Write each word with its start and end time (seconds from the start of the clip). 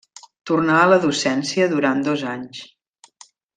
Tornà 0.51 0.77
a 0.85 0.87
la 0.91 0.97
docència 1.03 1.69
durant 1.75 2.01
dos 2.09 2.25
anys. 2.33 2.65